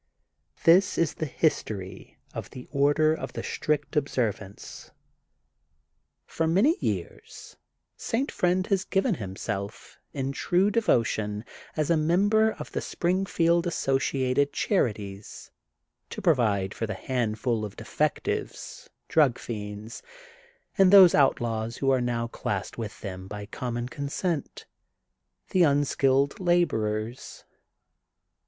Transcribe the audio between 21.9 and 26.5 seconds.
are now classed with them by common consent:— ^the unskilled